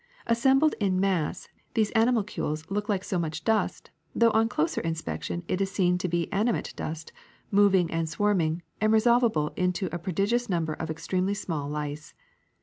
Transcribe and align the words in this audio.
As 0.25 0.41
sembled 0.43 0.73
in 0.79 0.99
mass, 0.99 1.47
these 1.75 1.91
animalcules 1.91 2.65
look 2.71 2.89
like 2.89 3.03
so 3.03 3.19
much 3.19 3.43
dust, 3.43 3.91
though 4.15 4.31
on 4.31 4.49
closer 4.49 4.81
inspection 4.81 5.43
it 5.47 5.61
is 5.61 5.69
seen 5.71 5.99
to 5.99 6.07
be 6.07 6.27
ani 6.33 6.53
mate 6.53 6.73
dust, 6.75 7.13
moving 7.51 7.91
and 7.91 8.09
swarming, 8.09 8.63
and 8.81 8.91
resolvable 8.91 9.51
into 9.55 9.89
a 9.91 9.99
prodigious 9.99 10.49
number 10.49 10.73
of 10.73 10.89
extremely 10.89 11.35
small 11.35 11.69
lice. 11.69 12.15